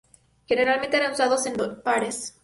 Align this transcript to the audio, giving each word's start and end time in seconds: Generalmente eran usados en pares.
Generalmente 0.47 0.97
eran 0.97 1.11
usados 1.11 1.45
en 1.45 1.55
pares. 1.83 2.35